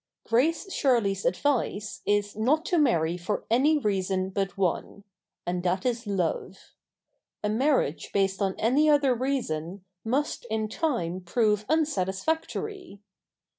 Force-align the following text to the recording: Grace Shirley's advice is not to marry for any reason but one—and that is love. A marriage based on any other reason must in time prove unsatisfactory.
Grace 0.25 0.73
Shirley's 0.73 1.25
advice 1.25 2.01
is 2.07 2.35
not 2.35 2.65
to 2.65 2.79
marry 2.79 3.17
for 3.17 3.45
any 3.51 3.77
reason 3.77 4.31
but 4.31 4.57
one—and 4.57 5.61
that 5.61 5.85
is 5.85 6.07
love. 6.07 6.73
A 7.43 7.49
marriage 7.49 8.09
based 8.11 8.41
on 8.41 8.55
any 8.57 8.89
other 8.89 9.13
reason 9.13 9.85
must 10.03 10.45
in 10.45 10.67
time 10.69 11.21
prove 11.23 11.65
unsatisfactory. 11.69 12.99